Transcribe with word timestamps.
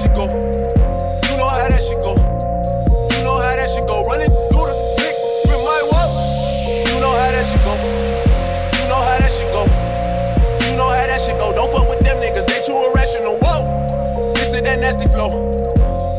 shit 0.00 0.14
go. 0.14 0.24
You 0.24 1.36
know 1.36 1.48
how 1.52 1.68
that 1.68 1.82
shit 1.84 2.00
go. 2.00 2.16
You 2.16 3.20
know 3.20 3.36
how 3.36 3.52
that 3.52 3.68
shit 3.68 3.84
go. 3.84 4.00
Running 4.08 4.32
through 4.32 4.66
the 4.72 4.76
six 4.96 5.12
with 5.44 5.60
my 5.60 5.80
wallet. 5.92 6.16
You 6.88 6.96
know 7.04 7.12
how 7.12 7.28
that 7.28 7.44
shit 7.44 7.60
go. 7.60 7.76
You 7.76 8.84
know 8.88 8.96
how 8.96 9.20
that 9.20 9.28
shit 9.28 9.52
go. 9.52 9.68
You 10.64 10.72
know 10.80 10.88
how 10.88 11.04
that 11.04 11.20
shit 11.20 11.36
go. 11.36 11.52
Don't 11.52 11.68
fuck 11.68 11.84
with 11.84 12.00
them 12.00 12.16
niggas, 12.16 12.48
they 12.48 12.64
too 12.64 12.80
irrational. 12.80 13.36
Whoa, 13.44 13.60
this 14.40 14.56
is 14.56 14.62
that 14.64 14.80
nasty 14.80 15.04
flow. 15.12 15.52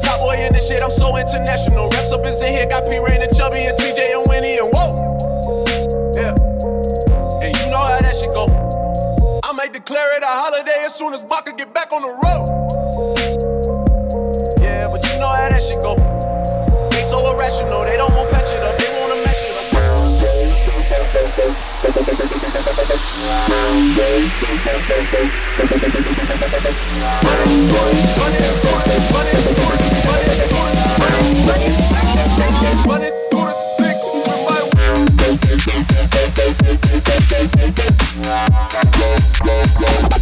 Top 0.06 0.22
boy 0.22 0.38
in 0.38 0.54
this 0.54 0.68
shit, 0.70 0.84
I'm 0.84 0.94
so 0.94 1.18
international. 1.18 1.90
Reps 1.90 2.12
up 2.14 2.26
is 2.26 2.42
in 2.42 2.54
here, 2.54 2.70
got 2.70 2.86
P 2.86 3.02
Reign 3.02 3.26
and 3.26 3.34
Chubby 3.34 3.66
and 3.66 3.74
TJ 3.82 4.14
and 4.14 4.30
Winnie 4.30 4.62
and 4.62 4.70
whoa. 4.70 4.94
Yeah, 6.14 6.38
and 6.38 7.50
you 7.50 7.66
know 7.74 7.82
how 7.82 7.98
that 7.98 8.14
shit 8.14 8.30
go. 8.30 8.46
I 9.42 9.54
might 9.54 9.74
declare 9.74 10.18
it 10.18 10.24
a 10.24 10.30
holiday 10.30 10.86
as 10.86 10.94
soon 10.94 11.14
as 11.16 11.24
Baka 11.24 11.54
get 11.58 11.74
back 11.74 11.92
on 11.92 12.04
the 12.06 12.14
road. 12.22 12.51
Go, 22.52 22.60
go, 22.60 22.84
go. 40.10 40.21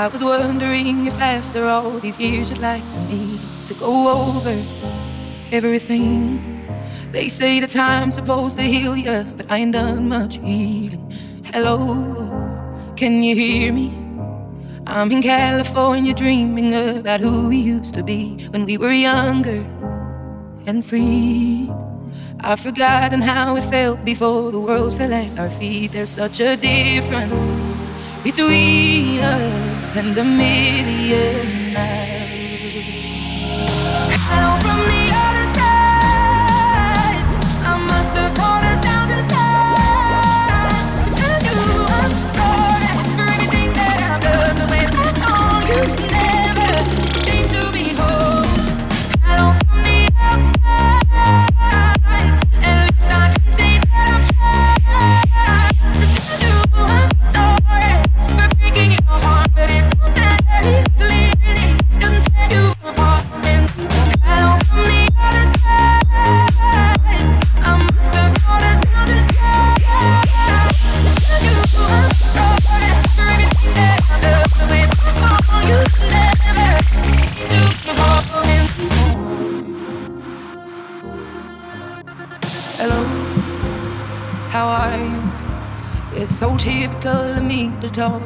I 0.00 0.06
was 0.06 0.24
wondering 0.24 1.04
if 1.04 1.20
after 1.20 1.66
all 1.66 1.90
these 1.98 2.18
years 2.18 2.48
you'd 2.48 2.62
like 2.62 2.82
to 2.94 3.00
me 3.00 3.38
to 3.66 3.74
go 3.74 4.08
over 4.08 4.56
everything. 5.52 6.64
They 7.12 7.28
say 7.28 7.60
the 7.60 7.66
time's 7.66 8.14
supposed 8.14 8.56
to 8.56 8.62
heal 8.62 8.96
you, 8.96 9.26
but 9.36 9.50
I 9.50 9.58
ain't 9.58 9.74
done 9.74 10.08
much 10.08 10.38
healing. 10.38 11.12
Hello, 11.44 11.76
can 12.96 13.22
you 13.22 13.34
hear 13.34 13.74
me? 13.74 13.92
I'm 14.86 15.12
in 15.12 15.20
California 15.20 16.14
dreaming 16.14 16.72
about 16.72 17.20
who 17.20 17.48
we 17.48 17.58
used 17.58 17.94
to 17.96 18.02
be 18.02 18.48
when 18.52 18.64
we 18.64 18.78
were 18.78 18.92
younger 18.92 19.66
and 20.66 20.82
free. 20.82 21.70
I've 22.40 22.60
forgotten 22.60 23.20
how 23.20 23.54
it 23.56 23.64
felt 23.64 24.02
before 24.06 24.50
the 24.50 24.60
world 24.60 24.96
fell 24.96 25.12
at 25.12 25.38
our 25.38 25.50
feet. 25.50 25.92
There's 25.92 26.08
such 26.08 26.40
a 26.40 26.56
difference 26.56 27.69
between 28.22 29.20
us 29.20 29.96
and 29.96 30.16
a 30.18 30.24
million 30.24 31.72
miles. 31.72 32.30
Hello 34.28 34.58
from 34.60 34.88
the 34.88 34.99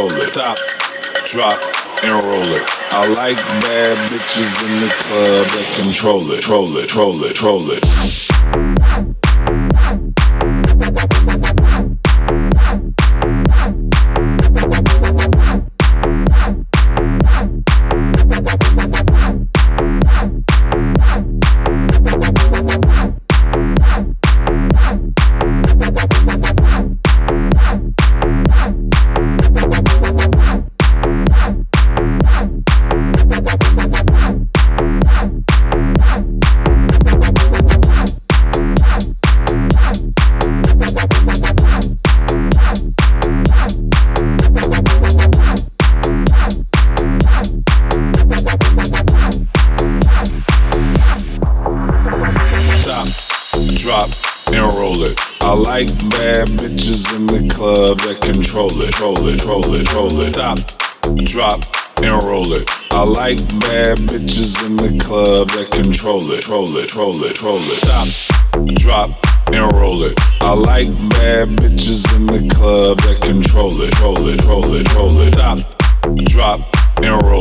roll 0.00 0.12
it. 0.22 0.32
Stop, 0.32 0.56
drop 1.26 1.60
and 2.02 2.12
roll 2.24 2.54
it. 2.56 2.64
I 2.92 3.06
like 3.08 3.36
bad 3.36 3.96
bitches 4.10 4.56
in 4.64 4.80
the 4.80 4.92
club 5.04 5.46
that 5.46 5.82
control 5.82 6.30
it, 6.32 6.48
roll 6.48 6.76
it, 6.76 6.94
roll 6.94 7.24
it, 7.24 7.42
roll 7.42 7.70
it. 7.70 8.19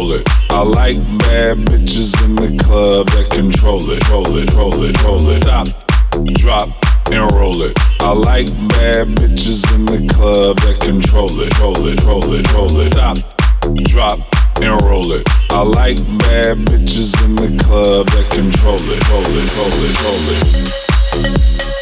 Roll 0.09 0.19
it. 0.19 0.27
I 0.49 0.61
like 0.61 0.97
bad 1.19 1.57
bitches 1.65 2.13
in 2.25 2.35
the 2.35 2.63
club 2.63 3.07
that 3.07 3.29
control 3.31 3.89
it, 3.91 4.07
roll 4.09 4.37
it, 4.37 4.53
roll 4.53 4.83
it, 4.83 5.03
roll 5.03 5.29
it. 5.29 5.43
Stop, 5.43 5.67
drop, 6.35 6.69
and 7.11 7.31
roll 7.33 7.61
it. 7.61 7.73
I 7.99 8.13
like 8.13 8.47
bad 8.69 9.07
bitches 9.15 9.63
in 9.75 9.85
the 9.85 10.11
club 10.13 10.57
that 10.57 10.79
control 10.81 11.39
it, 11.41 11.57
roll 11.59 11.87
it, 11.87 12.03
roll 12.03 12.33
it, 12.33 12.51
roll 12.53 12.79
it. 12.79 12.93
Stop, 12.93 13.17
drop, 13.85 14.19
and 14.61 14.81
roll 14.83 15.11
it. 15.11 15.23
I 15.49 15.61
like 15.61 15.97
bad 16.19 16.57
bitches 16.65 17.13
in 17.25 17.35
the 17.35 17.63
club 17.63 18.07
that 18.07 18.31
control 18.31 18.79
it, 18.79 19.09
roll 19.09 19.23
it, 19.25 19.55
roll 19.57 19.77
it, 19.85 20.03
roll 20.03 20.25
it. 21.65 21.78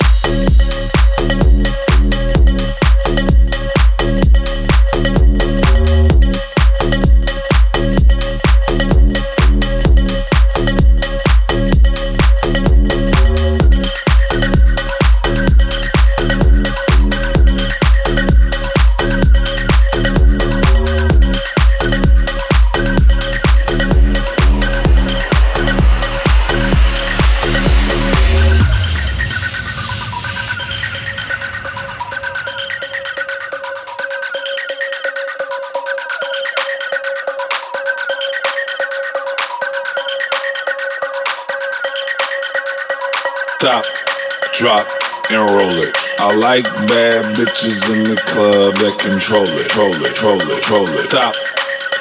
and 45.29 45.43
roll 45.51 45.75
it. 45.83 45.95
I 46.19 46.33
like 46.33 46.65
bad 46.87 47.35
bitches 47.35 47.83
in 47.91 48.03
the 48.03 48.15
club 48.15 48.75
that 48.79 48.95
control 48.99 49.43
it, 49.43 49.67
troll 49.67 49.91
it, 49.91 50.15
troll 50.15 50.39
it, 50.39 50.63
troll 50.63 50.87
it. 50.87 51.09
Stop, 51.09 51.35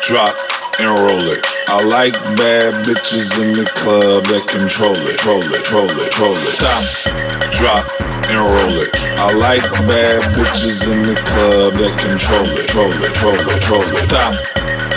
drop, 0.03 0.35
and 0.79 0.89
roll 0.89 1.27
it. 1.35 1.43
I 1.67 1.83
like 1.83 2.15
bad 2.39 2.87
bitches 2.87 3.35
in 3.43 3.53
the 3.59 3.67
club 3.67 4.25
that 4.31 4.47
control 4.47 4.95
it, 4.95 5.19
troll 5.19 5.43
it, 5.43 5.65
troll 5.65 5.91
it, 5.91 6.11
troll 6.13 6.39
it. 6.39 6.55
Stop, 6.55 7.51
drop 7.51 7.85
and 8.31 8.39
roll 8.39 8.79
it. 8.79 8.95
I 9.19 9.33
like 9.35 9.67
bad 9.91 10.23
bitches 10.35 10.87
in 10.87 11.07
the 11.11 11.19
club 11.27 11.75
that 11.83 11.95
control 11.99 12.47
it, 12.47 12.69
troll 12.71 12.91
it, 12.91 13.15
troll 13.15 13.35
it, 13.35 13.61
troll 13.63 13.83
it. 13.83 14.07
Stop, 14.07 14.35